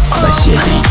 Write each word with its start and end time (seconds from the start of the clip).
соседей. 0.00 0.82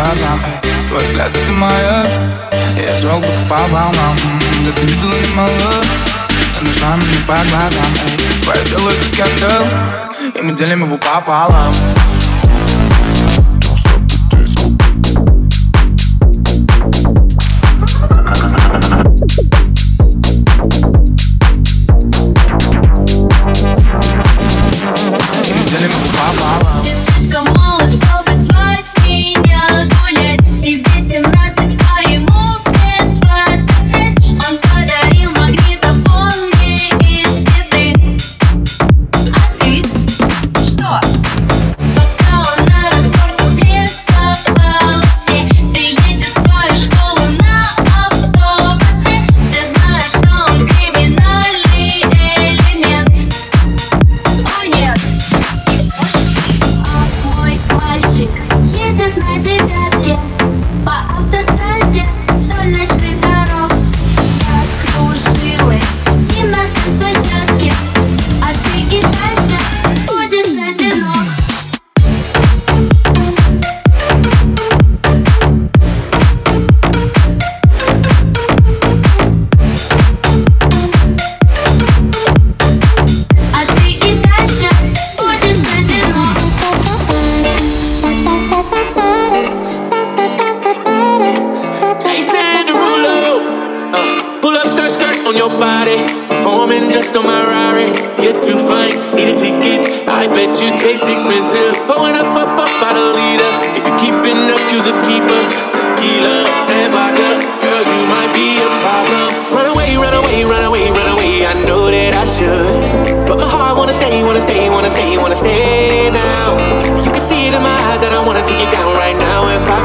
глазам. 0.00 0.40
Твой 0.88 1.00
взгляд 1.02 1.30
это 1.30 1.52
моя. 1.52 2.06
Я 2.76 3.00
шел 3.00 3.18
будто 3.18 3.42
по 3.48 3.58
волнам. 3.72 4.16
Да 4.64 4.72
ты 4.72 4.86
видела 4.86 5.12
немало 5.12 5.84
Нужна 6.60 6.96
мне 6.96 7.18
по 7.26 7.34
глазам. 7.34 7.92
Твое 8.42 8.64
тело 8.66 8.90
это 8.90 9.08
скандал 9.08 9.62
И 10.34 10.42
мы 10.42 10.54
делим 10.54 10.84
его 10.84 10.96
пополам. 10.96 11.74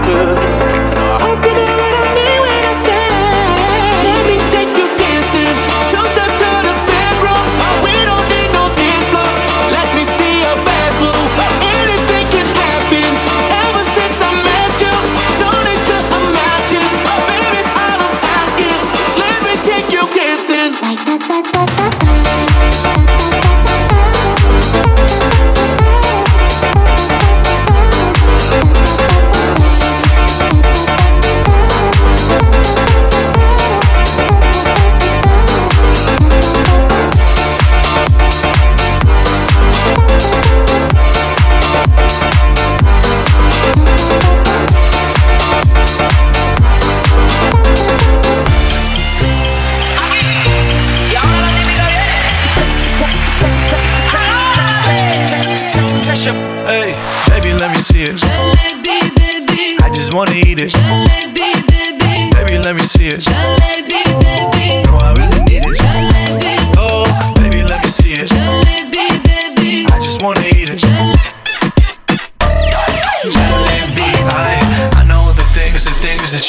could. 0.00 0.41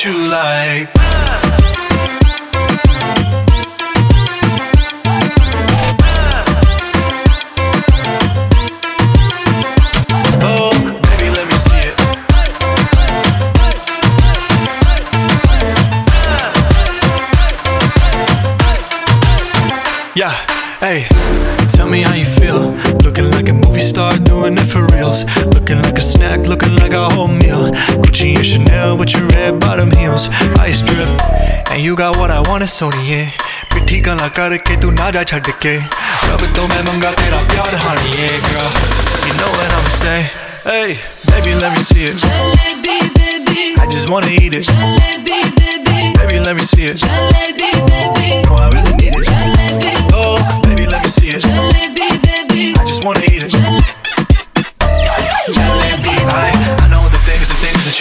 That 0.04 0.10
you 0.10 0.18
like. 0.30 0.90
Oh, 10.46 10.72
baby, 11.04 11.30
let 11.30 11.46
me 11.48 11.54
see 11.54 11.88
it. 11.88 11.98
Yeah, 20.16 20.32
hey, 20.80 21.06
tell 21.70 21.88
me 21.88 22.02
how 22.02 22.14
you 22.14 22.26
feel. 22.26 22.72
Looking 23.04 23.32
like 23.32 23.50
a 23.50 23.54
movie 23.54 23.80
star, 23.80 24.18
doing 24.18 24.58
it 24.58 24.66
for 24.66 24.86
reals. 24.88 25.24
Looking 25.46 25.82
like 25.82 25.98
a 25.98 26.02
snack, 26.02 26.40
looking 26.48 26.76
like 26.76 26.83
a 26.93 27.15
whole 27.15 27.29
meal. 27.29 27.71
Gucci 28.03 28.37
and 28.37 28.45
Chanel 28.45 28.99
with 28.99 29.13
your 29.15 29.27
red 29.29 29.61
bottom 29.61 29.91
heels. 29.91 30.29
Ice 30.59 30.83
drip, 30.83 31.09
and 31.71 31.83
you 31.83 31.97
got 31.97 32.17
what 32.17 32.31
I 32.31 32.41
want, 32.49 32.63
it's 32.63 32.73
सोनिए 32.79 33.21
पिट्ठी 33.73 33.99
गला 34.07 34.29
करके 34.37 34.77
तू 34.81 34.91
ना 34.91 35.11
जा 35.11 35.23
छड़ 35.31 35.51
के 35.63 35.77
रब 35.77 36.43
तो 36.57 36.67
मैं 36.69 36.83
मंगा 36.89 37.11
तेरा 37.21 37.41
प्यार 37.51 37.75
honey 37.85 38.11
yeah 38.19 38.37
girl 38.49 38.71
you 39.27 39.35
know 39.39 39.51
what 39.57 39.71
I'ma 39.77 39.91
say 39.97 40.21
hey 40.69 40.97
baby 41.31 41.55
let 41.61 41.73
me 41.77 41.83
see 41.89 42.05
it 42.11 42.17
Jalebi, 42.25 42.99
baby. 43.19 43.65
I 43.81 43.87
just 43.91 44.11
wanna 44.11 44.29
eat 44.29 44.55
it 44.55 44.65
Jalebi, 44.71 45.41
baby. 45.61 46.13
baby 46.19 46.41
let 46.41 46.57
me 46.57 46.63
see 46.63 46.85
it 46.85 46.97
Jalebi, 47.05 47.73
baby. 47.91 48.31
no 48.47 48.55
I 48.55 48.71
really 48.77 48.95
need 49.01 49.15
it 49.17 49.27
Jalebi, 49.31 49.93
oh 50.13 50.39
baby 50.65 50.87
let 50.87 51.03
me 51.05 51.11
see 51.11 51.29
it 51.29 51.43
jalebi, 51.43 52.09
baby. 52.29 52.73
I 52.79 52.85
just 52.87 53.05
wanna 53.05 53.21
eat 53.33 53.43
it 53.43 53.53
Jalebi. 53.53 53.72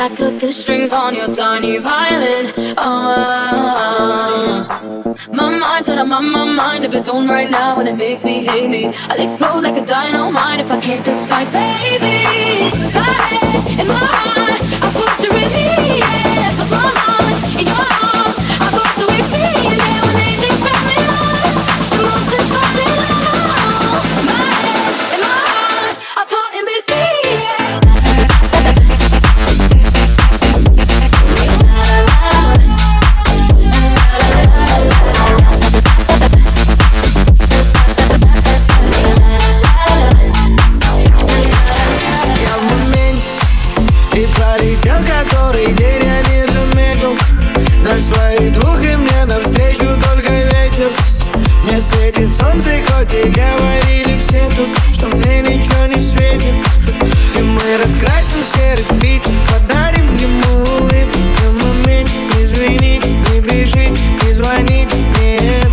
I 0.00 0.08
cut 0.08 0.40
the 0.40 0.50
strings 0.50 0.94
on 0.94 1.14
your 1.14 1.28
tiny 1.34 1.76
violin. 1.76 2.50
Oh, 2.78 3.04
my 5.30 5.58
mind's 5.58 5.88
got 5.88 5.98
a 5.98 6.04
my, 6.06 6.20
my 6.20 6.46
mind 6.46 6.86
of 6.86 6.94
its 6.94 7.06
own 7.06 7.28
right 7.28 7.50
now, 7.50 7.78
and 7.78 7.86
it 7.86 7.98
makes 7.98 8.24
me 8.24 8.42
hate 8.42 8.70
me. 8.70 8.86
I 9.10 9.16
like 9.16 9.28
smooth 9.28 9.62
like 9.62 9.76
a 9.76 9.84
dynamite 9.84 10.60
if 10.60 10.70
I 10.70 10.80
can't 10.80 11.04
decide, 11.04 11.52
baby. 11.52 12.24
In 13.78 13.88
my 13.88 14.58
I'm 14.80 14.90
torturing 14.94 15.52
me. 15.52 15.98
Yeah, 15.98 16.29
пролетел 44.50 44.96
который 45.06 45.72
день 45.74 46.02
я 46.02 46.20
не 46.22 46.46
заметил. 46.46 47.16
Наш 47.84 48.02
своих 48.02 48.52
двух 48.54 48.82
и 48.82 48.96
мне 48.96 49.24
навстречу 49.24 49.86
только 50.02 50.30
ветер. 50.30 50.90
Мне 51.64 51.80
светит 51.80 52.34
солнце, 52.34 52.70
хоть 52.88 53.12
и 53.14 53.28
говорили 53.28 54.18
все 54.18 54.48
тут 54.56 54.68
Что 54.94 55.06
мне 55.08 55.42
ничего 55.42 55.86
не 55.86 56.00
светит. 56.00 56.54
И 57.36 57.42
мы 57.42 57.60
раскрасим 57.82 58.42
серый 58.44 58.84
Питер 59.00 59.32
Подарим 59.48 60.16
ему 60.16 60.62
улыбку. 60.62 61.18
В 61.42 61.64
моменте 61.64 62.18
не 62.34 62.46
звонить, 62.46 63.04
не 63.04 63.40
бежить, 63.40 64.00
не 64.22 64.32
звонить, 64.32 64.92
нет. 65.20 65.68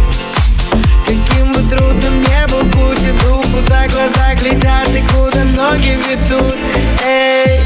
Каким 1.05 1.51
бы 1.53 1.61
трудным 1.69 2.21
не 2.21 2.47
был 2.47 2.69
путь, 2.69 3.03
иду 3.03 3.41
Куда 3.53 3.87
глаза 3.87 4.35
глядят 4.35 4.89
и 4.89 5.01
куда 5.13 5.43
ноги 5.43 5.97
ведут. 6.09 6.55
Эй, 7.03 7.59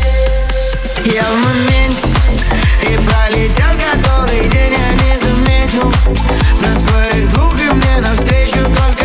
я 1.05 1.23
в 1.23 1.35
моменте 1.35 2.07
И 2.83 2.97
пролетел 2.97 3.71
который 3.79 4.47
день, 4.49 4.73
я 4.77 4.93
не 4.93 5.17
заметил. 5.17 5.91
На 6.61 6.77
своих 6.77 7.29
двух 7.33 7.59
и 7.59 7.73
мне 7.73 7.97
навстречу 8.01 8.59
только 8.65 9.00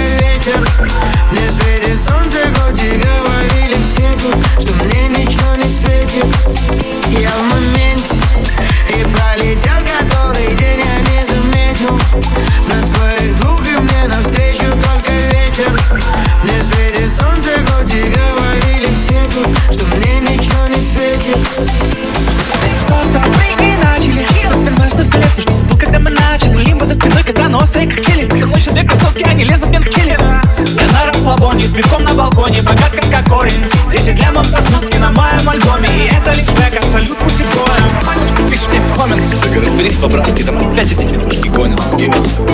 море 33.46 33.70
Десять 33.90 34.18
лямов 34.20 34.50
по 34.50 34.62
сутки 34.62 34.96
на 34.98 35.10
моем 35.10 35.48
альбоме 35.48 35.88
И 35.96 36.08
это 36.08 36.32
лишь 36.32 36.46
трек, 36.46 36.78
абсолют 36.78 37.16
пусть 37.18 37.40
и 37.40 37.44
боем 37.44 38.50
Пишешь 38.50 38.68
мне 38.68 38.80
в 38.80 38.96
коммент, 38.96 39.40
так 39.42 39.52
разберись 39.56 39.96
по-братски 39.98 40.42
Там 40.42 40.58
опять 40.58 40.92
эти 40.92 41.06
тетушки 41.06 41.48
гонят. 41.48 41.80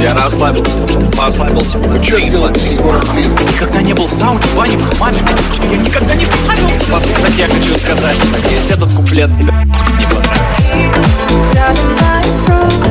Я 0.00 0.14
расслабился, 0.14 0.76
послабился 1.16 1.78
ну, 1.78 2.02
Че 2.02 2.18
их 2.18 2.32
дела? 2.32 2.50
Никогда 2.50 3.82
не 3.82 3.92
был 3.92 4.06
в 4.06 4.12
сауне, 4.12 4.42
бане, 4.56 4.76
в 4.76 4.88
хамаме 4.88 5.18
Я 5.70 5.76
никогда 5.76 6.14
не 6.14 6.26
понравился 6.26 6.84
По 6.86 7.00
сути, 7.00 7.38
я 7.38 7.46
хочу 7.46 7.78
сказать. 7.78 8.16
Надеюсь, 8.32 8.70
этот 8.70 8.92
куплет 8.94 9.32
тебе 9.34 9.52
не 9.52 10.06
понравился 10.06 10.74
Рядом 11.54 11.96
на 12.00 12.22
круг 12.46 12.82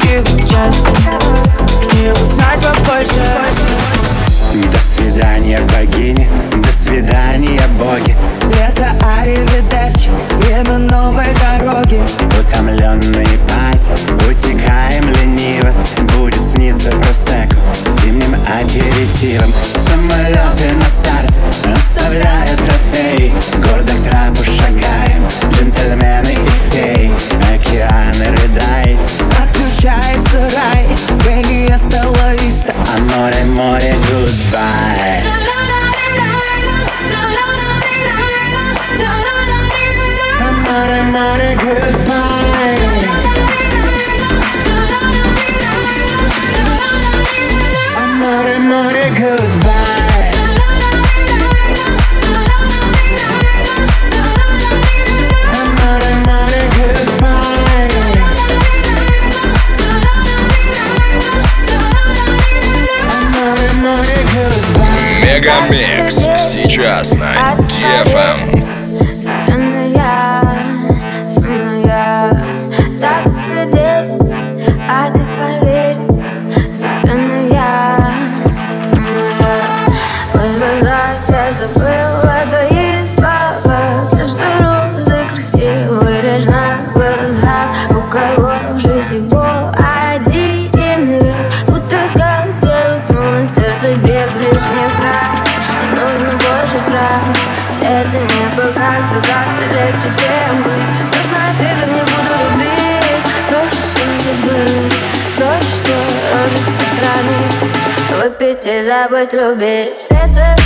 with 109.09 109.33
little 109.33 109.55
bit. 109.55 110.01
Set 110.01 110.60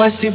com 0.00 0.06
esse 0.06 0.30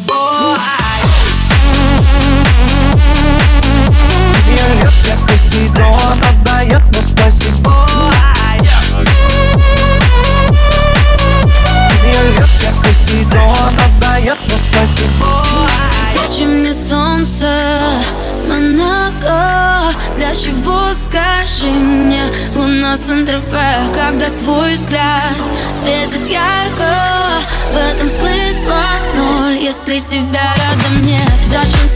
если 29.65 29.98
тебя 29.98 30.53
рядом 30.53 31.03
нет 31.03 31.27
Зачем 31.48 31.88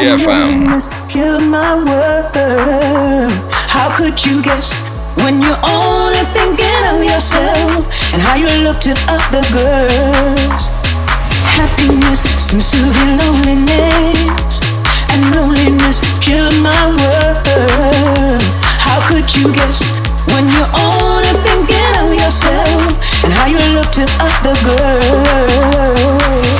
BFM. 0.00 0.80
Pure 1.10 1.40
my 1.40 1.76
word. 1.76 3.30
How 3.52 3.94
could 3.94 4.16
you 4.24 4.40
guess 4.40 4.80
when 5.20 5.42
you're 5.42 5.60
only 5.60 6.24
thinking 6.32 6.82
of 6.88 7.04
yourself 7.04 7.84
and 8.16 8.22
how 8.22 8.34
you 8.34 8.48
looked 8.64 8.86
at 8.86 8.96
other 9.12 9.44
girls? 9.52 10.72
Happiness 11.52 12.24
seems 12.40 12.70
to 12.72 12.80
be 12.80 13.04
loneliness, 13.20 14.64
and 15.12 15.36
loneliness 15.36 16.00
pure 16.24 16.48
my 16.64 16.80
word. 16.96 18.40
How 18.80 19.04
could 19.06 19.28
you 19.36 19.52
guess 19.52 20.00
when 20.32 20.48
you're 20.48 20.72
only 20.80 21.34
thinking 21.44 21.92
of 22.00 22.08
yourself 22.16 22.96
and 23.20 23.34
how 23.36 23.52
you 23.52 23.60
looked 23.76 23.98
at 24.00 24.08
other 24.16 24.56
girls? 24.64 26.59